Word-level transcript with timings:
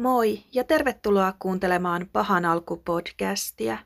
Moi 0.00 0.44
ja 0.52 0.64
tervetuloa 0.64 1.34
kuuntelemaan 1.38 2.08
Pahan 2.12 2.44
alku-podcastia. 2.44 3.78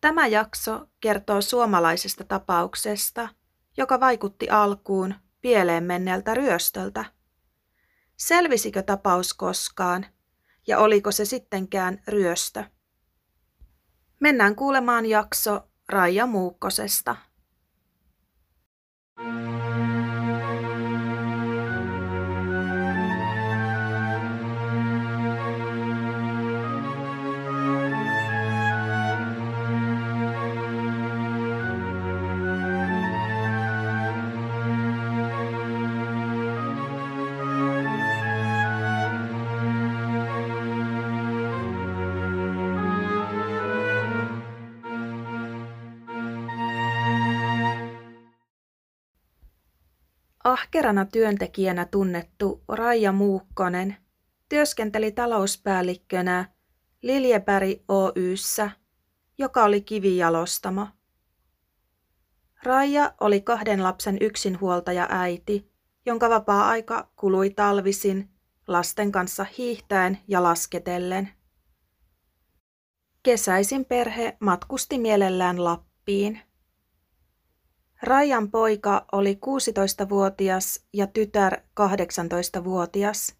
Tämä 0.00 0.26
jakso 0.26 0.86
kertoo 1.00 1.40
suomalaisesta 1.40 2.24
tapauksesta, 2.24 3.28
joka 3.76 4.00
vaikutti 4.00 4.50
alkuun 4.50 5.14
pieleen 5.40 5.84
menneeltä 5.84 6.34
ryöstöltä. 6.34 7.04
Selvisikö 8.16 8.82
tapaus 8.82 9.34
koskaan 9.34 10.06
ja 10.66 10.78
oliko 10.78 11.12
se 11.12 11.24
sittenkään 11.24 12.02
ryöstö? 12.08 12.64
Mennään 14.20 14.56
kuulemaan 14.56 15.06
jakso 15.06 15.68
Raija 15.88 16.26
Muukkosesta. 16.26 17.16
Ahkerana 50.50 51.04
työntekijänä 51.04 51.84
tunnettu 51.84 52.64
Raija 52.68 53.12
Muukkonen 53.12 53.96
työskenteli 54.48 55.12
talouspäällikkönä 55.12 56.48
Liljeberg 57.02 57.68
Oyssä, 57.88 58.70
joka 59.38 59.64
oli 59.64 59.80
kivijalostamo. 59.80 60.86
Raija 62.62 63.14
oli 63.20 63.40
kahden 63.40 63.82
lapsen 63.82 64.16
yksinhuoltaja 64.20 65.06
äiti, 65.10 65.72
jonka 66.06 66.30
vapaa-aika 66.30 67.10
kului 67.16 67.50
talvisin 67.50 68.30
lasten 68.68 69.12
kanssa 69.12 69.46
hiihtäen 69.58 70.18
ja 70.28 70.42
lasketellen. 70.42 71.28
Kesäisin 73.22 73.84
perhe 73.84 74.36
matkusti 74.40 74.98
mielellään 74.98 75.64
Lappiin. 75.64 76.40
Rajan 78.02 78.50
poika 78.50 79.06
oli 79.12 79.38
16-vuotias 79.46 80.84
ja 80.92 81.06
tytär 81.06 81.60
18-vuotias. 81.80 83.36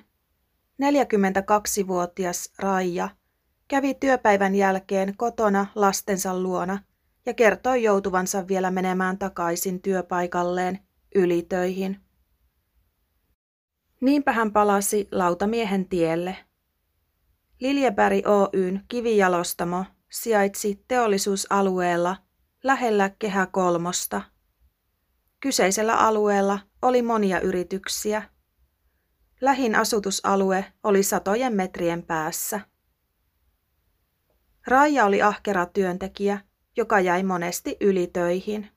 42-vuotias 0.81 2.53
Raija 2.59 3.09
kävi 3.67 3.93
työpäivän 3.93 4.55
jälkeen 4.55 5.17
kotona 5.17 5.65
lastensa 5.75 6.39
luona 6.39 6.79
ja 7.25 7.33
kertoi 7.33 7.83
joutuvansa 7.83 8.47
vielä 8.47 8.71
menemään 8.71 9.17
takaisin 9.17 9.81
työpaikalleen 9.81 10.79
ylitöihin. 11.15 11.99
Niinpä 14.01 14.31
hän 14.31 14.53
palasi 14.53 15.07
lautamiehen 15.11 15.89
tielle. 15.89 16.44
Liljeberg 17.59 18.27
Oyn 18.27 18.81
kivijalostamo 18.87 19.85
sijaitsi 20.11 20.83
teollisuusalueella 20.87 22.17
lähellä 22.63 23.09
Kehä 23.19 23.45
kolmosta. 23.45 24.21
Kyseisellä 25.39 25.95
alueella 25.95 26.59
oli 26.81 27.01
monia 27.01 27.39
yrityksiä. 27.39 28.29
Lähin 29.41 29.75
asutusalue 29.75 30.65
oli 30.83 31.03
satojen 31.03 31.53
metrien 31.53 32.03
päässä. 32.03 32.59
Raija 34.67 35.05
oli 35.05 35.21
ahkera 35.21 35.65
työntekijä, 35.65 36.39
joka 36.77 36.99
jäi 36.99 37.23
monesti 37.23 37.77
ylitöihin. 37.81 38.69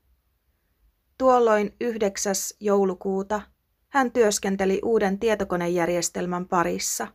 Tuolloin 1.18 1.76
9. 1.80 2.34
joulukuuta 2.60 3.40
hän 3.88 4.12
työskenteli 4.12 4.80
uuden 4.84 5.18
tietokonejärjestelmän 5.18 6.48
parissa. 6.48 7.08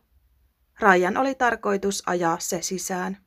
Rajan 0.80 1.16
oli 1.16 1.34
tarkoitus 1.34 2.02
ajaa 2.06 2.38
se 2.38 2.62
sisään. 2.62 3.18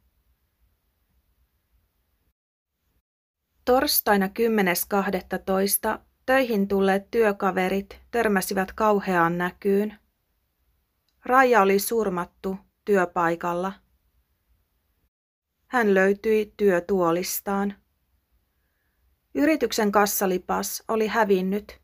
Torstaina 3.66 4.28
10.12. 4.28 6.00
töihin 6.26 6.68
tulleet 6.68 7.12
työkaverit 7.12 8.00
törmäsivät 8.12 8.74
kauheaan 8.74 9.38
näkyyn. 9.38 10.00
Raija 11.26 11.62
oli 11.62 11.80
surmattu 11.80 12.58
työpaikalla. 12.86 13.74
Hän 15.68 15.94
löytyi 15.94 16.54
työtuolistaan. 16.58 17.76
Yrityksen 19.36 19.92
kassalipas 19.92 20.84
oli 20.88 21.08
hävinnyt 21.08 21.82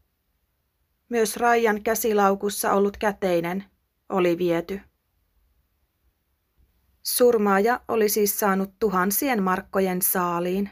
myös 1.09 1.37
Rajan 1.37 1.83
käsilaukussa 1.83 2.73
ollut 2.73 2.97
käteinen 2.97 3.63
oli 4.09 4.37
viety. 4.37 4.81
Surmaaja 7.03 7.81
oli 7.87 8.09
siis 8.09 8.39
saanut 8.39 8.73
tuhansien 8.79 9.43
markkojen 9.43 10.01
saaliin. 10.01 10.69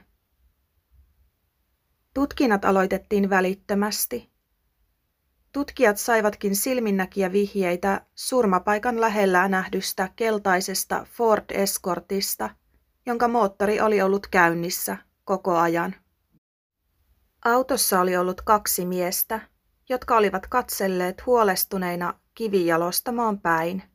Tutkinnat 2.13 2.65
aloitettiin 2.65 3.29
välittömästi. 3.29 4.31
Tutkijat 5.51 5.97
saivatkin 5.97 6.55
silminnäkiä 6.55 7.31
vihjeitä 7.31 8.05
surmapaikan 8.15 9.01
lähellä 9.01 9.47
nähdystä 9.47 10.09
keltaisesta 10.15 11.05
Ford 11.09 11.45
Escortista, 11.49 12.49
jonka 13.05 13.27
moottori 13.27 13.81
oli 13.81 14.01
ollut 14.01 14.27
käynnissä 14.27 14.97
koko 15.23 15.57
ajan. 15.57 15.95
Autossa 17.45 18.01
oli 18.01 18.17
ollut 18.17 18.41
kaksi 18.41 18.85
miestä, 18.85 19.39
jotka 19.89 20.17
olivat 20.17 20.47
katselleet 20.47 21.25
huolestuneina 21.25 22.13
kivijalostamoon 22.35 23.39
päin. 23.39 23.90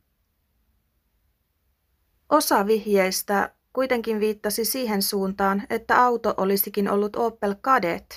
Osa 2.28 2.66
vihjeistä 2.66 3.54
kuitenkin 3.72 4.20
viittasi 4.20 4.64
siihen 4.64 5.02
suuntaan, 5.02 5.62
että 5.70 6.04
auto 6.04 6.34
olisikin 6.36 6.90
ollut 6.90 7.16
Opel 7.16 7.54
Kadett. 7.60 8.10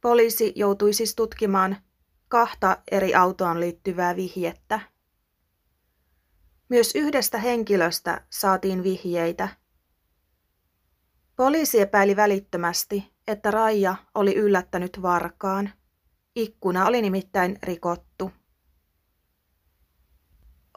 Poliisi 0.00 0.52
joutui 0.56 0.92
siis 0.92 1.14
tutkimaan 1.14 1.76
kahta 2.28 2.78
eri 2.90 3.14
autoon 3.14 3.60
liittyvää 3.60 4.16
vihjettä. 4.16 4.80
Myös 6.68 6.92
yhdestä 6.94 7.38
henkilöstä 7.38 8.24
saatiin 8.30 8.82
vihjeitä. 8.82 9.48
Poliisi 11.36 11.80
epäili 11.80 12.16
välittömästi, 12.16 13.12
että 13.26 13.50
Raija 13.50 13.94
oli 14.14 14.34
yllättänyt 14.34 15.02
varkaan. 15.02 15.70
Ikkuna 16.36 16.86
oli 16.86 17.02
nimittäin 17.02 17.58
rikottu. 17.62 18.30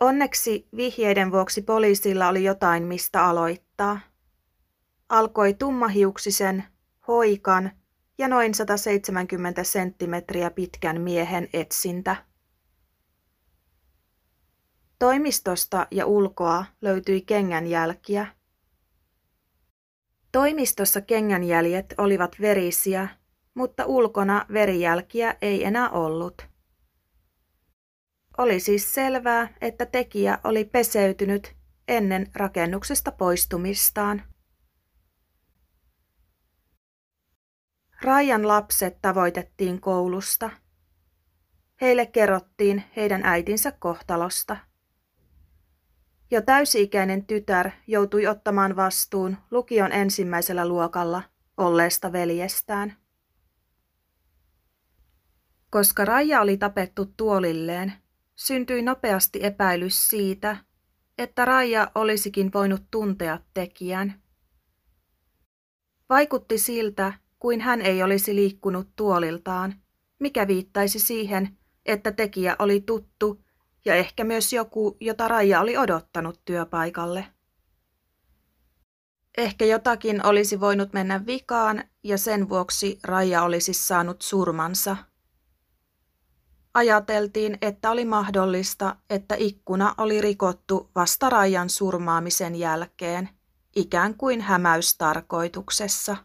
Onneksi 0.02 0.68
vihjeiden 0.76 1.32
vuoksi 1.32 1.62
poliisilla 1.62 2.28
oli 2.28 2.44
jotain 2.44 2.84
mistä 2.84 3.26
aloittaa. 3.26 4.00
Alkoi 5.10 5.54
tummahiuksisen, 5.54 6.64
hoikan 7.08 7.72
ja 8.18 8.28
noin 8.28 8.54
170 8.54 9.64
senttimetriä 9.64 10.52
pitkän 10.52 11.02
miehen 11.02 11.50
etsintä. 11.54 12.16
Toimistosta 15.00 15.88
ja 15.92 16.06
ulkoa 16.06 16.66
löytyi 16.82 17.22
kengänjälkiä. 17.22 18.28
Toimistossa 20.32 21.02
kengänjäljet 21.02 21.94
olivat 21.98 22.36
verisiä 22.42 23.08
mutta 23.54 23.86
ulkona 23.86 24.46
verijälkiä 24.54 25.36
ei 25.42 25.64
enää 25.64 25.90
ollut. 25.90 26.51
Oli 28.38 28.60
siis 28.60 28.94
selvää, 28.94 29.54
että 29.62 29.86
tekijä 29.86 30.40
oli 30.44 30.66
peseytynyt 30.66 31.56
ennen 31.88 32.28
rakennuksesta 32.36 33.12
poistumistaan. 33.12 34.24
Rajan 38.02 38.48
lapset 38.48 38.98
tavoitettiin 39.02 39.82
koulusta. 39.82 40.50
Heille 41.82 42.06
kerrottiin 42.06 42.84
heidän 42.96 43.22
äitinsä 43.24 43.72
kohtalosta. 43.72 44.58
Jo 46.32 46.42
täysi-ikäinen 46.42 47.26
tytär 47.26 47.72
joutui 47.88 48.28
ottamaan 48.28 48.76
vastuun 48.76 49.38
lukion 49.52 49.92
ensimmäisellä 49.92 50.68
luokalla 50.68 51.24
olleesta 51.58 52.12
veljestään. 52.12 52.98
Koska 55.70 56.06
Raija 56.06 56.42
oli 56.42 56.58
tapettu 56.58 57.06
tuolilleen, 57.06 57.94
syntyi 58.46 58.82
nopeasti 58.82 59.40
epäilys 59.44 60.10
siitä, 60.10 60.58
että 61.18 61.46
Raija 61.46 61.92
olisikin 61.96 62.52
voinut 62.54 62.82
tuntea 62.92 63.40
tekijän. 63.54 64.22
Vaikutti 66.10 66.58
siltä, 66.58 67.14
kuin 67.40 67.62
hän 67.62 67.82
ei 67.82 68.04
olisi 68.04 68.36
liikkunut 68.36 68.90
tuoliltaan, 68.96 69.76
mikä 70.20 70.48
viittaisi 70.48 71.00
siihen, 71.00 71.58
että 71.86 72.12
tekijä 72.12 72.56
oli 72.60 72.82
tuttu 72.82 73.44
ja 73.86 73.96
ehkä 73.96 74.24
myös 74.24 74.54
joku, 74.54 74.98
jota 75.00 75.28
Raija 75.28 75.62
oli 75.62 75.78
odottanut 75.78 76.42
työpaikalle. 76.46 77.28
Ehkä 79.38 79.66
jotakin 79.66 80.26
olisi 80.26 80.60
voinut 80.60 80.94
mennä 80.94 81.26
vikaan 81.26 81.84
ja 82.04 82.18
sen 82.18 82.50
vuoksi 82.50 83.00
Raija 83.04 83.44
olisi 83.44 83.74
saanut 83.74 84.22
surmansa. 84.22 84.98
Ajateltiin, 86.74 87.58
että 87.62 87.92
oli 87.92 88.06
mahdollista, 88.06 88.96
että 89.10 89.36
ikkuna 89.36 89.96
oli 89.98 90.22
rikottu 90.22 90.92
vasta 90.96 91.30
Raijan 91.30 91.70
surmaamisen 91.70 92.56
jälkeen, 92.56 93.30
ikään 93.76 94.16
kuin 94.16 94.42
hämäystarkoituksessa. 94.42 96.18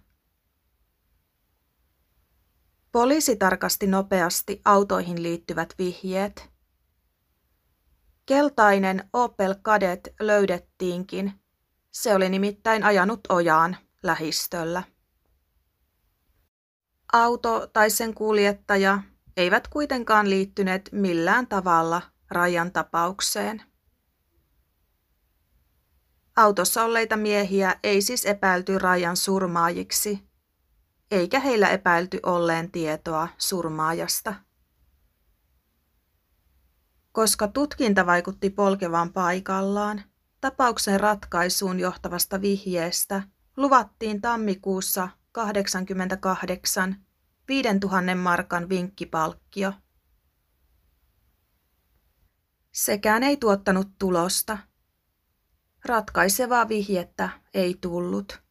Poliisi 2.92 3.36
tarkasti 3.36 3.86
nopeasti 3.86 4.60
autoihin 4.64 5.22
liittyvät 5.22 5.74
vihjeet. 5.78 6.50
Keltainen 8.26 9.08
Opel 9.12 9.54
Kadett 9.62 10.08
löydettiinkin. 10.20 11.32
Se 11.90 12.14
oli 12.14 12.28
nimittäin 12.28 12.84
ajanut 12.84 13.20
ojaan 13.28 13.76
lähistöllä. 14.02 14.82
Auto 17.12 17.66
tai 17.72 17.90
sen 17.90 18.14
kuljettaja 18.14 19.02
eivät 19.36 19.68
kuitenkaan 19.68 20.30
liittyneet 20.30 20.88
millään 20.92 21.46
tavalla 21.46 22.02
Rajan 22.30 22.72
tapaukseen. 22.72 23.62
Autossa 26.36 26.84
olleita 26.84 27.16
miehiä 27.16 27.76
ei 27.82 28.02
siis 28.02 28.26
epäilty 28.26 28.78
Rajan 28.78 29.16
surmaajiksi, 29.16 30.28
eikä 31.10 31.40
heillä 31.40 31.68
epäilty 31.68 32.20
olleen 32.22 32.70
tietoa 32.70 33.28
surmaajasta. 33.38 34.34
Koska 37.12 37.48
tutkinta 37.48 38.06
vaikutti 38.06 38.50
polkevan 38.50 39.12
paikallaan, 39.12 40.02
tapauksen 40.40 41.00
ratkaisuun 41.00 41.80
johtavasta 41.80 42.40
vihjeestä 42.40 43.22
luvattiin 43.56 44.20
tammikuussa 44.20 45.08
88 45.32 47.05
5000 47.48 48.14
markan 48.14 48.68
vinkkipalkkio. 48.68 49.72
Sekään 52.72 53.22
ei 53.22 53.36
tuottanut 53.36 53.88
tulosta. 53.98 54.58
Ratkaisevaa 55.84 56.68
vihjettä 56.68 57.28
ei 57.54 57.78
tullut. 57.80 58.42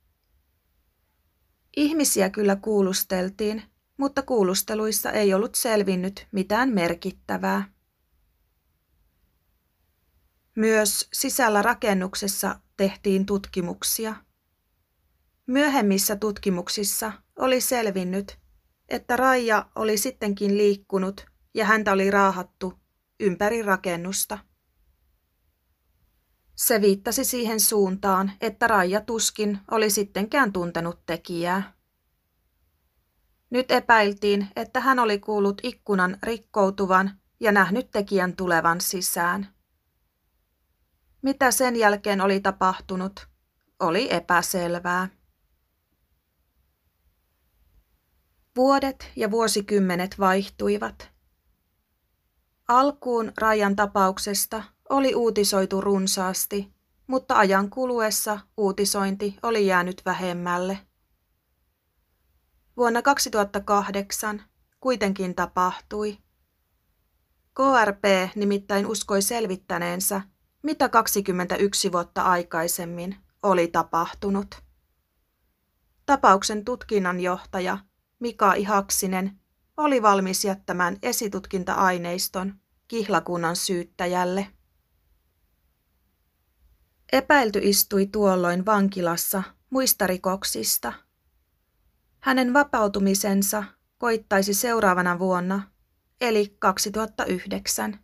Ihmisiä 1.78 2.30
kyllä 2.30 2.56
kuulusteltiin, 2.56 3.64
mutta 3.98 4.22
kuulusteluissa 4.22 5.12
ei 5.12 5.34
ollut 5.34 5.56
selvinnyt 5.56 6.28
mitään 6.32 6.70
merkittävää. 6.70 7.74
Myös 10.56 11.10
sisällä 11.14 11.62
rakennuksessa 11.62 12.60
tehtiin 12.78 13.26
tutkimuksia. 13.26 14.16
Myöhemmissä 15.48 16.16
tutkimuksissa 16.16 17.12
oli 17.36 17.62
selvinnyt, 17.62 18.40
että 18.90 19.16
Raija 19.16 19.66
oli 19.76 19.98
sittenkin 19.98 20.58
liikkunut 20.58 21.26
ja 21.54 21.66
häntä 21.66 21.92
oli 21.92 22.12
raahattu 22.12 22.74
ympäri 23.20 23.62
rakennusta. 23.62 24.38
Se 26.56 26.82
viittasi 26.82 27.26
siihen 27.26 27.60
suuntaan, 27.60 28.32
että 28.42 28.68
Raija 28.68 29.02
tuskin 29.02 29.60
oli 29.72 29.90
sittenkään 29.90 30.54
tuntenut 30.54 31.06
tekijää. 31.06 31.74
Nyt 33.50 33.72
epäiltiin, 33.72 34.48
että 34.56 34.80
hän 34.80 35.00
oli 35.00 35.20
kuullut 35.20 35.62
ikkunan 35.64 36.18
rikkoutuvan 36.24 37.20
ja 37.40 37.52
nähnyt 37.52 37.92
tekijän 37.92 38.36
tulevan 38.36 38.82
sisään. 38.82 39.56
Mitä 41.22 41.52
sen 41.52 41.76
jälkeen 41.76 42.22
oli 42.22 42.40
tapahtunut, 42.40 43.28
oli 43.80 44.14
epäselvää. 44.14 45.10
Vuodet 48.58 49.12
ja 49.16 49.32
vuosikymmenet 49.32 50.20
vaihtuivat. 50.20 51.12
Alkuun 52.68 53.32
Rajan 53.38 53.76
tapauksesta 53.76 54.64
oli 54.90 55.16
uutisoitu 55.16 55.82
runsaasti, 55.82 56.74
mutta 57.08 57.36
ajan 57.36 57.70
kuluessa 57.70 58.40
uutisointi 58.58 59.38
oli 59.44 59.68
jäänyt 59.68 60.02
vähemmälle. 60.06 60.80
Vuonna 62.78 63.02
2008 63.02 64.44
kuitenkin 64.80 65.36
tapahtui. 65.36 66.18
KRP 67.54 68.04
nimittäin 68.36 68.88
uskoi 68.88 69.22
selvittäneensä, 69.22 70.22
mitä 70.64 70.90
21 70.90 71.92
vuotta 71.92 72.22
aikaisemmin 72.22 73.16
oli 73.44 73.68
tapahtunut. 73.68 74.64
Tapauksen 76.06 76.66
tutkinnanjohtaja 76.66 77.78
Mika 78.20 78.54
Ihaksinen 78.54 79.40
oli 79.78 80.02
valmis 80.02 80.46
jättämään 80.46 80.98
esitutkinta-aineiston 81.02 82.54
kihlakunnan 82.88 83.56
syyttäjälle. 83.56 84.48
Epäilty 87.12 87.60
istui 87.64 88.08
tuolloin 88.08 88.66
vankilassa 88.66 89.44
muista 89.70 90.08
rikoksista. 90.08 90.94
Hänen 92.20 92.54
vapautumisensa 92.54 93.64
koittaisi 93.98 94.54
seuraavana 94.54 95.20
vuonna, 95.20 95.72
eli 96.22 96.56
2009. 96.60 98.00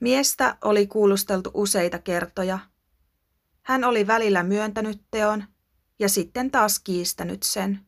Miestä 0.00 0.56
oli 0.64 0.86
kuulusteltu 0.86 1.50
useita 1.54 1.98
kertoja. 1.98 2.58
Hän 3.62 3.84
oli 3.84 4.06
välillä 4.06 4.42
myöntänyt 4.42 5.02
teon 5.10 5.44
ja 5.98 6.08
sitten 6.08 6.50
taas 6.50 6.78
kiistänyt 6.78 7.42
sen. 7.42 7.86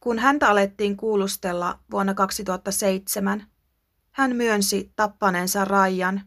Kun 0.00 0.18
häntä 0.18 0.48
alettiin 0.48 0.96
kuulustella 0.96 1.78
vuonna 1.90 2.14
2007, 2.14 3.46
hän 4.10 4.36
myönsi 4.36 4.92
tappaneensa 4.96 5.64
Rajan, 5.64 6.20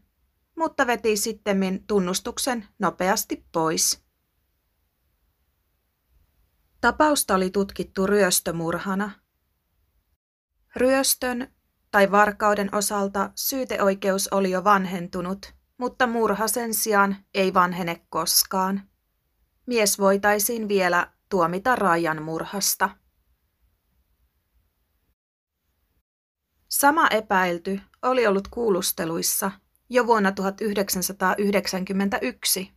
mutta 0.57 0.87
veti 0.87 1.17
sittemmin 1.17 1.87
tunnustuksen 1.87 2.67
nopeasti 2.79 3.45
pois. 3.51 4.03
Tapausta 6.81 7.35
oli 7.35 7.49
tutkittu 7.49 8.07
ryöstömurhana. 8.07 9.11
Ryöstön 10.75 11.47
tai 11.91 12.11
varkauden 12.11 12.75
osalta 12.75 13.31
syyteoikeus 13.35 14.27
oli 14.27 14.51
jo 14.51 14.63
vanhentunut, 14.63 15.53
mutta 15.77 16.07
murha 16.07 16.47
sen 16.47 16.73
sijaan 16.73 17.15
ei 17.33 17.53
vanhene 17.53 18.05
koskaan. 18.09 18.81
Mies 19.65 19.99
voitaisiin 19.99 20.67
vielä 20.67 21.11
tuomita 21.29 21.75
Rajan 21.75 22.23
murhasta. 22.23 22.89
Sama 26.71 27.07
epäilty 27.07 27.79
oli 28.01 28.27
ollut 28.27 28.47
kuulusteluissa 28.47 29.51
jo 29.89 30.07
vuonna 30.07 30.31
1991. 30.31 32.71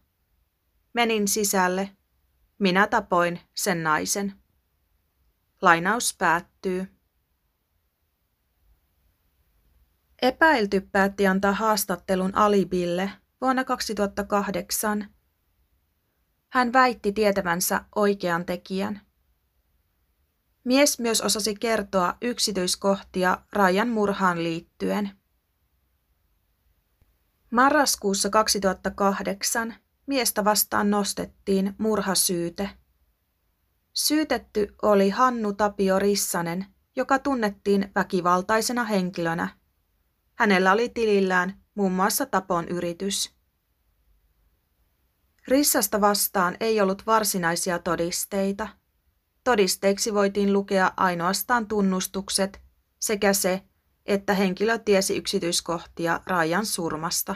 Menin 0.92 1.28
sisälle. 1.28 1.96
Minä 2.58 2.86
tapoin 2.86 3.40
sen 3.54 3.82
naisen. 3.82 4.34
Lainaus 5.62 6.14
päättyy. 6.18 6.86
Epäilty 10.22 10.80
päätti 10.80 11.26
antaa 11.26 11.52
haastattelun 11.52 12.34
Alibille 12.34 13.10
vuonna 13.40 13.64
2008. 13.64 15.14
Hän 16.48 16.72
väitti 16.72 17.12
tietävänsä 17.12 17.84
oikean 17.94 18.44
tekijän. 18.44 19.09
Mies 20.70 20.98
myös 20.98 21.20
osasi 21.20 21.54
kertoa 21.54 22.16
yksityiskohtia 22.22 23.38
Rajan 23.52 23.88
murhaan 23.88 24.42
liittyen. 24.42 25.10
Marraskuussa 27.50 28.30
2008 28.30 29.74
miestä 30.06 30.44
vastaan 30.44 30.90
nostettiin 30.90 31.74
murhasyyte. 31.78 32.70
Syytetty 33.92 34.74
oli 34.82 35.10
Hannu 35.10 35.52
Tapio 35.52 35.98
Rissanen, 35.98 36.66
joka 36.96 37.18
tunnettiin 37.18 37.92
väkivaltaisena 37.94 38.84
henkilönä. 38.84 39.48
Hänellä 40.34 40.72
oli 40.72 40.88
tilillään 40.88 41.62
muun 41.74 41.92
muassa 41.92 42.26
tapon 42.26 42.68
yritys. 42.68 43.34
Rissasta 45.48 46.00
vastaan 46.00 46.56
ei 46.60 46.80
ollut 46.80 47.06
varsinaisia 47.06 47.78
todisteita. 47.78 48.79
Todisteiksi 49.50 50.14
voitiin 50.14 50.52
lukea 50.52 50.92
ainoastaan 50.96 51.66
tunnustukset 51.66 52.60
sekä 52.98 53.32
se, 53.32 53.62
että 54.06 54.34
henkilö 54.34 54.78
tiesi 54.78 55.16
yksityiskohtia 55.16 56.20
Rajan 56.26 56.66
surmasta. 56.66 57.34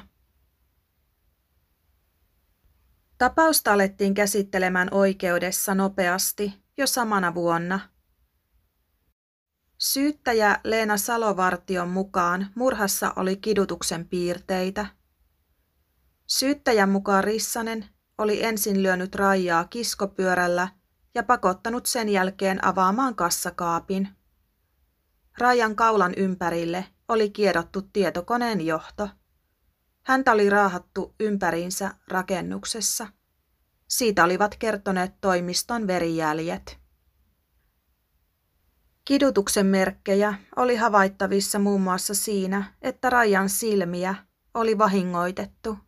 Tapausta 3.18 3.72
alettiin 3.72 4.14
käsittelemään 4.14 4.88
oikeudessa 4.90 5.74
nopeasti 5.74 6.54
jo 6.76 6.86
samana 6.86 7.34
vuonna. 7.34 7.80
Syyttäjä 9.78 10.60
Leena 10.64 10.96
Salovartion 10.96 11.88
mukaan 11.88 12.46
murhassa 12.54 13.12
oli 13.16 13.36
kidutuksen 13.36 14.08
piirteitä. 14.08 14.86
Syyttäjän 16.26 16.88
mukaan 16.88 17.24
Rissanen 17.24 17.88
oli 18.18 18.44
ensin 18.44 18.82
lyönyt 18.82 19.14
Raijaa 19.14 19.64
kiskopyörällä 19.64 20.68
ja 21.14 21.22
pakottanut 21.22 21.86
sen 21.86 22.08
jälkeen 22.08 22.64
avaamaan 22.64 23.14
kassakaapin. 23.14 24.08
Rajan 25.38 25.76
kaulan 25.76 26.14
ympärille 26.16 26.84
oli 27.08 27.30
kiedottu 27.30 27.82
tietokoneen 27.82 28.60
johto. 28.60 29.08
Häntä 30.02 30.32
oli 30.32 30.50
raahattu 30.50 31.14
ympäriinsä 31.20 31.94
rakennuksessa. 32.08 33.06
Siitä 33.88 34.24
olivat 34.24 34.56
kertoneet 34.58 35.20
toimiston 35.20 35.86
verijäljet. 35.86 36.78
Kidutuksen 39.04 39.66
merkkejä 39.66 40.34
oli 40.56 40.76
havaittavissa 40.76 41.58
muun 41.58 41.80
muassa 41.80 42.14
siinä, 42.14 42.74
että 42.82 43.10
Rajan 43.10 43.48
silmiä 43.48 44.14
oli 44.54 44.78
vahingoitettu. 44.78 45.78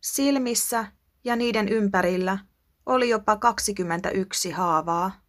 Silmissä 0.00 0.86
ja 1.24 1.36
niiden 1.36 1.68
ympärillä 1.68 2.38
oli 2.86 3.08
jopa 3.08 3.36
21 3.36 4.50
haavaa. 4.50 5.20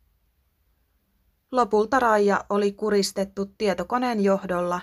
Lopulta 1.51 1.99
Raija 1.99 2.45
oli 2.49 2.71
kuristettu 2.71 3.45
tietokoneen 3.45 4.23
johdolla, 4.23 4.81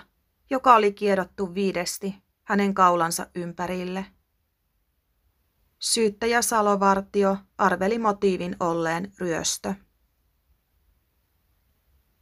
joka 0.49 0.75
oli 0.75 0.93
kiedottu 0.93 1.55
viidesti 1.55 2.15
hänen 2.43 2.73
kaulansa 2.73 3.27
ympärille. 3.35 4.05
Syyttäjä 5.79 6.41
Salovartio 6.41 7.37
arveli 7.57 7.99
motiivin 7.99 8.55
olleen 8.59 9.11
ryöstö. 9.19 9.73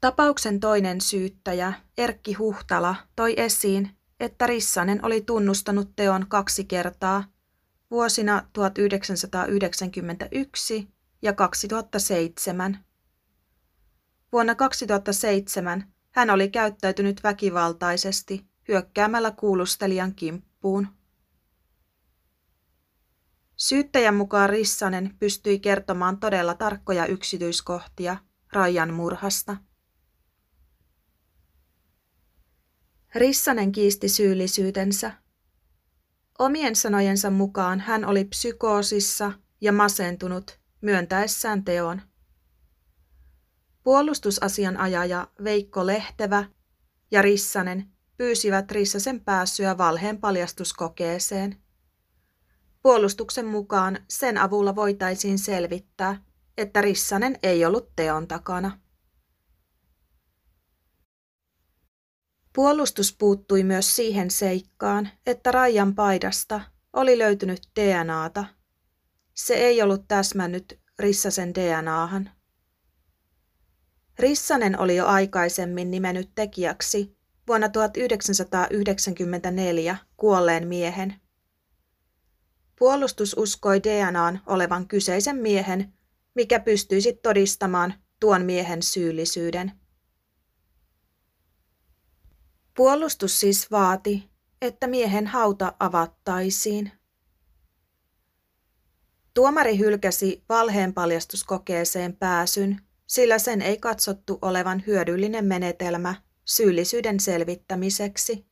Tapauksen 0.02 0.60
toinen 0.60 1.02
syyttäjä, 1.02 1.74
Erkki 1.98 2.34
Huhtala, 2.34 2.96
toi 3.16 3.34
esiin, 3.38 3.98
että 4.20 4.48
Rissanen 4.48 5.06
oli 5.06 5.22
tunnustanut 5.22 5.96
teon 5.96 6.26
kaksi 6.28 6.66
kertaa 6.66 7.24
vuosina 7.94 8.50
1991 8.54 10.88
ja 11.22 11.34
2007. 11.34 12.86
Vuonna 14.32 14.56
2007 14.56 15.94
hän 16.12 16.30
oli 16.30 16.50
käyttäytynyt 16.50 17.24
väkivaltaisesti 17.24 18.46
hyökkäämällä 18.68 19.32
kuulustelijan 19.32 20.16
kimppuun. 20.16 20.88
Syyttäjän 23.56 24.16
mukaan 24.16 24.50
Rissanen 24.50 25.16
pystyi 25.20 25.60
kertomaan 25.60 26.20
todella 26.20 26.54
tarkkoja 26.54 27.06
yksityiskohtia 27.06 28.18
Rajan 28.54 28.94
murhasta. 28.94 29.58
Rissanen 33.16 33.72
kiisti 33.72 34.10
syyllisyytensä. 34.10 35.23
Omien 36.40 36.76
sanojensa 36.76 37.30
mukaan 37.30 37.80
hän 37.80 38.06
oli 38.06 38.26
psykoosissa 38.26 39.32
ja 39.62 39.72
masentunut 39.72 40.60
myöntäessään 40.82 41.64
teon. 41.64 42.02
Puolustusasianajaja 43.84 45.28
Veikko 45.44 45.86
Lehtevä 45.86 46.46
ja 47.12 47.22
Rissanen 47.22 47.90
pyysivät 48.18 48.72
Rissasen 48.72 49.20
pääsyä 49.20 49.78
valheen 49.78 50.18
paljastuskokeeseen. 50.18 51.58
Puolustuksen 52.82 53.46
mukaan 53.46 54.00
sen 54.10 54.38
avulla 54.38 54.76
voitaisiin 54.76 55.40
selvittää, 55.40 56.22
että 56.58 56.82
Rissanen 56.82 57.40
ei 57.44 57.66
ollut 57.66 57.96
teon 57.96 58.28
takana. 58.28 58.80
Puolustus 62.54 63.16
puuttui 63.20 63.64
myös 63.64 63.96
siihen 63.96 64.32
seikkaan, 64.32 65.10
että 65.26 65.52
Rajan 65.52 65.96
paidasta 65.96 66.62
oli 66.94 67.18
löytynyt 67.18 67.60
DNAta. 67.80 68.46
Se 69.34 69.54
ei 69.54 69.82
ollut 69.82 70.08
täsmännyt 70.08 70.80
Rissasen 71.00 71.56
DNAhan. 71.56 72.30
Rissanen 74.20 74.80
oli 74.80 74.96
jo 74.96 75.06
aikaisemmin 75.06 75.92
nimennyt 75.92 76.30
tekijäksi 76.36 77.18
vuonna 77.48 77.70
1994 77.70 79.98
kuolleen 80.18 80.68
miehen. 80.68 81.16
Puolustus 82.80 83.36
uskoi 83.38 83.84
DNAn 83.84 84.40
olevan 84.46 84.88
kyseisen 84.88 85.36
miehen, 85.36 85.94
mikä 86.36 86.60
pystyisi 86.60 87.14
todistamaan 87.14 87.94
tuon 88.20 88.46
miehen 88.46 88.84
syyllisyyden. 88.84 89.72
Puolustus 92.76 93.40
siis 93.40 93.72
vaati, 93.72 94.30
että 94.62 94.88
miehen 94.88 95.28
hauta 95.28 95.74
avattaisiin. 95.80 96.92
Tuomari 99.34 99.78
hylkäsi 99.78 100.44
valheenpaljastuskokeeseen 100.50 102.16
pääsyn, 102.16 102.82
sillä 103.08 103.40
sen 103.40 103.62
ei 103.62 103.78
katsottu 103.78 104.40
olevan 104.42 104.84
hyödyllinen 104.88 105.46
menetelmä 105.46 106.16
syyllisyyden 106.46 107.20
selvittämiseksi. 107.20 108.46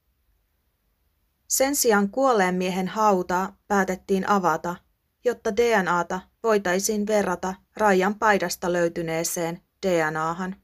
Sen 1.47 1.75
sijaan 1.75 2.09
kuolleen 2.09 2.55
miehen 2.55 2.87
hauta 2.87 3.53
päätettiin 3.67 4.29
avata, 4.29 4.75
jotta 5.25 5.55
DNAta 5.55 6.21
voitaisiin 6.43 7.07
verrata 7.07 7.53
Rajan 7.77 8.15
paidasta 8.15 8.73
löytyneeseen 8.73 9.61
DNAhan. 9.87 10.55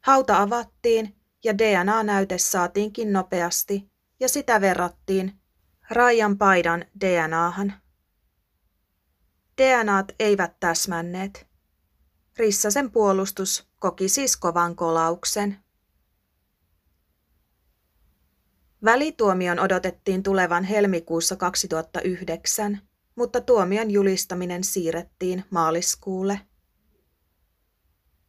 Hauta 0.00 0.42
avattiin 0.42 1.21
ja 1.44 1.58
DNA-näyte 1.58 2.38
saatiinkin 2.38 3.12
nopeasti 3.12 3.90
ja 4.20 4.28
sitä 4.28 4.60
verrattiin 4.60 5.32
Rajan 5.90 6.38
paidan 6.38 6.84
DNAhan. 7.00 7.72
DNAt 9.62 10.12
eivät 10.18 10.60
täsmänneet. 10.60 11.46
Rissasen 12.36 12.90
puolustus 12.90 13.68
koki 13.78 14.08
siis 14.08 14.36
kovan 14.36 14.76
kolauksen. 14.76 15.56
Välituomion 18.84 19.58
odotettiin 19.58 20.22
tulevan 20.22 20.64
helmikuussa 20.64 21.36
2009, 21.36 22.80
mutta 23.14 23.40
tuomion 23.40 23.90
julistaminen 23.90 24.64
siirrettiin 24.64 25.44
maaliskuulle. 25.50 26.40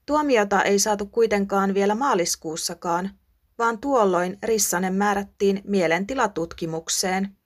Tuomiota 0.06 0.64
ei 0.64 0.80
saatu 0.80 1.06
kuitenkaan 1.06 1.74
vielä 1.74 1.96
maaliskuussakaan, 1.96 3.10
vaan 3.58 3.78
tuolloin 3.80 4.38
Rissanen 4.44 4.94
määrättiin 4.94 5.62
mielentilatutkimukseen. 5.64 7.38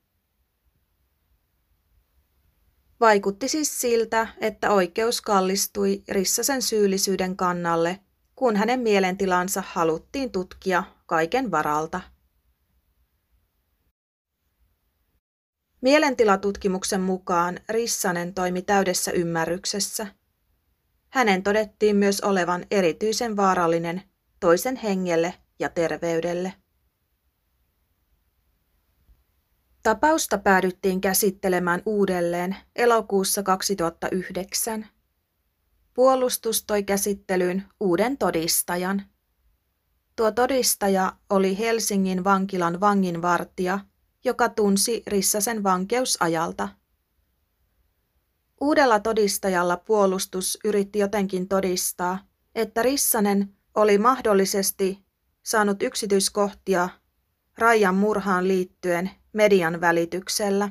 Vaikutti 2.99 3.47
siis 3.47 3.81
siltä, 3.81 4.27
että 4.41 4.71
oikeus 4.71 5.21
kallistui 5.21 6.03
Rissasen 6.09 6.61
syyllisyyden 6.61 7.37
kannalle, 7.37 7.99
kun 8.35 8.55
hänen 8.55 8.79
mielentilansa 8.79 9.63
haluttiin 9.67 10.31
tutkia 10.31 10.83
kaiken 11.05 11.51
varalta. 11.51 12.01
Mielentilatutkimuksen 15.81 17.01
mukaan 17.01 17.59
Rissanen 17.69 18.33
toimi 18.33 18.61
täydessä 18.61 19.11
ymmärryksessä. 19.11 20.07
Hänen 21.09 21.43
todettiin 21.43 21.95
myös 21.95 22.21
olevan 22.21 22.65
erityisen 22.71 23.37
vaarallinen 23.37 24.01
toisen 24.39 24.75
hengelle 24.75 25.33
ja 25.59 25.69
terveydelle. 25.69 26.53
Tapausta 29.83 30.37
päädyttiin 30.37 31.01
käsittelemään 31.01 31.81
uudelleen 31.85 32.55
elokuussa 32.75 33.43
2009. 33.43 34.87
Puolustus 35.93 36.63
toi 36.63 36.83
käsittelyyn 36.83 37.63
uuden 37.79 38.17
todistajan. 38.17 39.05
Tuo 40.15 40.31
todistaja 40.31 41.13
oli 41.29 41.57
Helsingin 41.57 42.23
vankilan 42.23 42.79
vanginvartija, 42.79 43.79
joka 44.23 44.49
tunsi 44.49 45.03
Rissasen 45.07 45.63
vankeusajalta. 45.63 46.69
Uudella 48.61 48.99
todistajalla 48.99 49.77
puolustus 49.77 50.57
yritti 50.63 50.99
jotenkin 50.99 51.47
todistaa, 51.47 52.19
että 52.55 52.83
Rissanen 52.83 53.55
oli 53.75 53.97
mahdollisesti 53.97 55.05
saanut 55.43 55.83
yksityiskohtia 55.83 56.89
Rajan 57.57 57.95
murhaan 57.95 58.47
liittyen 58.47 59.11
median 59.33 59.81
välityksellä. 59.81 60.69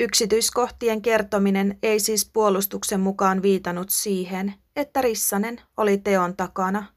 Yksityiskohtien 0.00 1.02
kertominen 1.02 1.78
ei 1.82 2.00
siis 2.00 2.30
puolustuksen 2.32 3.00
mukaan 3.00 3.42
viitannut 3.42 3.90
siihen, 3.90 4.54
että 4.76 5.00
Rissanen 5.00 5.60
oli 5.76 5.98
teon 5.98 6.36
takana. 6.36 6.94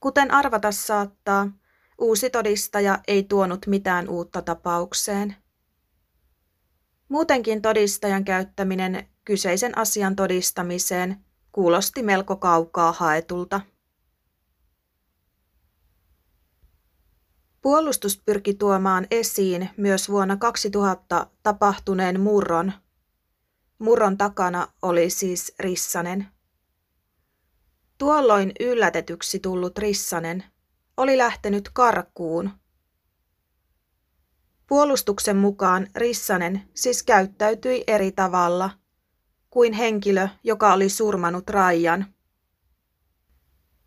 Kuten 0.00 0.30
arvata 0.30 0.72
saattaa, 0.72 1.50
uusi 1.98 2.30
todistaja 2.30 2.98
ei 3.06 3.22
tuonut 3.22 3.66
mitään 3.66 4.08
uutta 4.08 4.42
tapaukseen. 4.42 5.43
Muutenkin 7.14 7.62
todistajan 7.62 8.24
käyttäminen 8.24 9.08
kyseisen 9.24 9.78
asian 9.78 10.16
todistamiseen 10.16 11.24
kuulosti 11.52 12.02
melko 12.02 12.36
kaukaa 12.36 12.92
haetulta. 12.92 13.60
Puolustus 17.60 18.22
pyrki 18.26 18.54
tuomaan 18.54 19.06
esiin 19.10 19.70
myös 19.76 20.08
vuonna 20.08 20.36
2000 20.36 21.26
tapahtuneen 21.42 22.20
murron. 22.20 22.72
Murron 23.78 24.18
takana 24.18 24.68
oli 24.82 25.10
siis 25.10 25.54
Rissanen. 25.58 26.26
Tuolloin 27.98 28.52
yllätetyksi 28.60 29.38
tullut 29.38 29.78
Rissanen 29.78 30.44
oli 30.96 31.18
lähtenyt 31.18 31.70
karkuun. 31.72 32.50
Puolustuksen 34.66 35.36
mukaan 35.36 35.86
Rissanen 35.96 36.62
siis 36.74 37.02
käyttäytyi 37.02 37.84
eri 37.86 38.12
tavalla 38.12 38.70
kuin 39.50 39.72
henkilö, 39.72 40.28
joka 40.44 40.72
oli 40.72 40.88
surmanut 40.88 41.50
Raijan. 41.50 42.06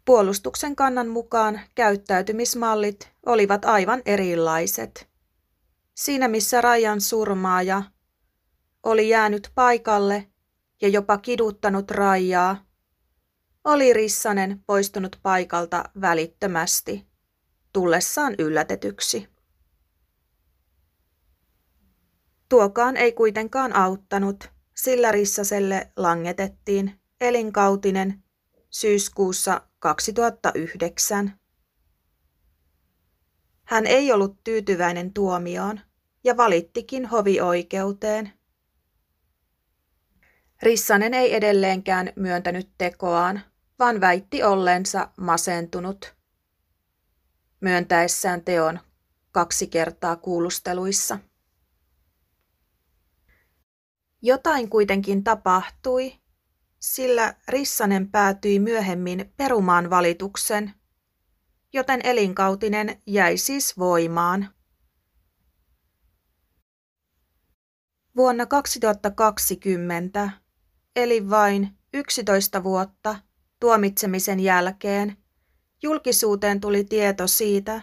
Puolustuksen 0.05 0.75
kannan 0.75 1.07
mukaan 1.07 1.59
käyttäytymismallit 1.75 3.11
olivat 3.25 3.65
aivan 3.65 4.01
erilaiset. 4.05 5.09
Siinä 5.93 6.27
missä 6.27 6.61
Rajan 6.61 7.01
surmaaja 7.01 7.83
oli 8.83 9.09
jäänyt 9.09 9.51
paikalle 9.55 10.27
ja 10.81 10.87
jopa 10.87 11.17
kiduttanut 11.17 11.91
Rajaa, 11.91 12.65
oli 13.63 13.93
Rissanen 13.93 14.63
poistunut 14.67 15.19
paikalta 15.23 15.83
välittömästi, 16.01 17.07
tullessaan 17.73 18.35
yllätetyksi. 18.39 19.36
Tuokaan 22.49 22.97
ei 22.97 23.11
kuitenkaan 23.11 23.75
auttanut, 23.75 24.49
sillä 24.75 25.11
Rissaselle 25.11 25.91
langetettiin 25.95 26.99
elinkautinen 27.21 28.23
syyskuussa 28.69 29.61
2009. 29.79 31.39
Hän 33.63 33.87
ei 33.87 34.11
ollut 34.11 34.43
tyytyväinen 34.43 35.13
tuomioon 35.13 35.79
ja 36.23 36.37
valittikin 36.37 37.05
hovioikeuteen. 37.05 38.33
Rissanen 40.61 41.13
ei 41.13 41.35
edelleenkään 41.35 42.13
myöntänyt 42.15 42.69
tekoaan, 42.77 43.41
vaan 43.79 44.01
väitti 44.01 44.43
olleensa 44.43 45.09
masentunut, 45.17 46.15
myöntäessään 47.59 48.43
teon 48.43 48.79
kaksi 49.31 49.67
kertaa 49.67 50.15
kuulusteluissa. 50.15 51.19
Jotain 54.21 54.69
kuitenkin 54.69 55.23
tapahtui, 55.23 56.13
sillä 56.79 57.35
Rissanen 57.47 58.11
päätyi 58.11 58.59
myöhemmin 58.59 59.33
perumaan 59.37 59.89
valituksen, 59.89 60.73
joten 61.73 62.01
elinkautinen 62.03 63.01
jäi 63.05 63.37
siis 63.37 63.77
voimaan. 63.77 64.49
Vuonna 68.15 68.45
2020, 68.45 70.29
eli 70.95 71.29
vain 71.29 71.77
11 71.93 72.63
vuotta 72.63 73.15
tuomitsemisen 73.59 74.39
jälkeen, 74.39 75.17
julkisuuteen 75.83 76.59
tuli 76.59 76.83
tieto 76.83 77.27
siitä, 77.27 77.81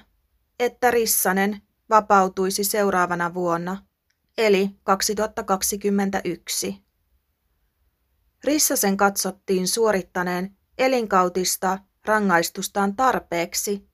että 0.58 0.90
Rissanen 0.90 1.62
vapautuisi 1.90 2.64
seuraavana 2.64 3.34
vuonna, 3.34 3.86
eli 4.38 4.70
2021. 4.82 6.84
Rissasen 8.44 8.96
katsottiin 8.96 9.68
suorittaneen 9.68 10.56
elinkautista 10.78 11.78
rangaistustaan 12.04 12.96
tarpeeksi, 12.96 13.88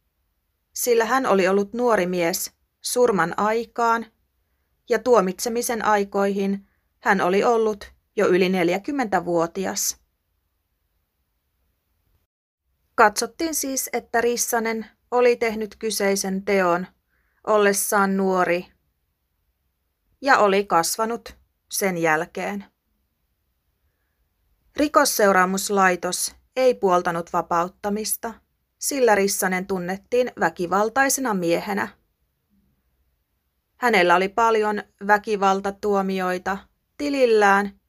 sillä 0.73 1.05
hän 1.05 1.27
oli 1.27 1.49
ollut 1.49 1.73
nuori 1.73 2.07
mies 2.07 2.53
surman 2.81 3.35
aikaan 3.37 4.07
ja 4.89 4.99
tuomitsemisen 4.99 5.85
aikoihin 5.85 6.69
hän 7.01 7.21
oli 7.21 7.45
ollut 7.45 7.93
jo 8.17 8.29
yli 8.29 8.49
40-vuotias. 8.49 9.97
Katsottiin 12.95 13.55
siis, 13.55 13.91
että 13.93 14.21
Rissanen 14.21 14.87
oli 15.11 15.37
tehnyt 15.37 15.77
kyseisen 15.77 16.45
teon 16.45 16.87
ollessaan 17.47 18.17
nuori 18.17 18.67
ja 20.21 20.39
oli 20.39 20.65
kasvanut 20.65 21.37
sen 21.71 21.99
jälkeen. 21.99 22.65
Rikosseuraamuslaitos 24.77 26.35
ei 26.57 26.75
puoltanut 26.75 27.33
vapauttamista, 27.33 28.35
sillä 28.79 29.15
Rissanen 29.15 29.67
tunnettiin 29.67 30.33
väkivaltaisena 30.41 31.35
miehenä. 31.35 31.89
Hänellä 33.77 34.17
oli 34.17 34.29
paljon 34.29 34.83
väkivaltatuomioita 35.07 36.59
tilillään 36.97 37.81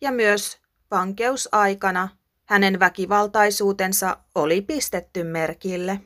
ja 0.00 0.12
myös 0.12 0.58
vankeusaikana 0.90 2.08
hänen 2.48 2.80
väkivaltaisuutensa 2.80 4.16
oli 4.34 4.62
pistetty 4.62 5.24
merkille. 5.24 6.00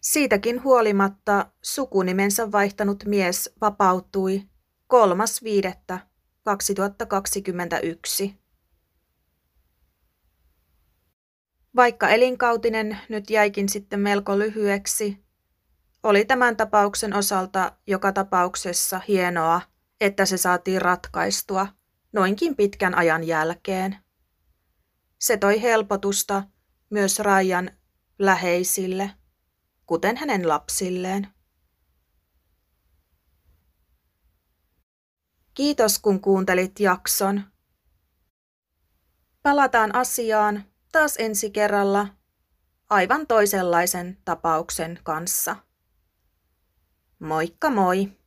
Siitäkin 0.00 0.62
huolimatta 0.64 1.46
sukunimensä 1.62 2.52
vaihtanut 2.52 3.04
mies 3.04 3.50
vapautui 3.60 4.42
3.5. 5.92 5.98
2021. 6.44 8.40
Vaikka 11.76 12.08
elinkautinen 12.08 12.98
nyt 13.08 13.30
jäikin 13.30 13.68
sitten 13.68 14.00
melko 14.00 14.38
lyhyeksi, 14.38 15.24
oli 16.02 16.24
tämän 16.24 16.56
tapauksen 16.56 17.14
osalta 17.14 17.72
joka 17.86 18.12
tapauksessa 18.12 19.00
hienoa, 19.08 19.60
että 20.00 20.26
se 20.26 20.36
saatiin 20.36 20.82
ratkaistua 20.82 21.66
noinkin 22.12 22.56
pitkän 22.56 22.94
ajan 22.94 23.24
jälkeen. 23.24 23.96
Se 25.18 25.36
toi 25.36 25.62
helpotusta 25.62 26.42
myös 26.90 27.18
Rajan 27.18 27.70
läheisille, 28.18 29.10
kuten 29.90 30.16
hänen 30.16 30.48
lapsilleen. 30.48 31.28
Kiitos 35.54 35.98
kun 35.98 36.20
kuuntelit 36.20 36.80
jakson. 36.80 37.42
Palataan 39.42 39.94
asiaan 39.94 40.64
taas 40.92 41.16
ensi 41.16 41.50
kerralla 41.50 42.06
aivan 42.90 43.26
toisenlaisen 43.26 44.18
tapauksen 44.24 44.98
kanssa. 45.02 45.56
Moikka 47.18 47.70
moi! 47.70 48.19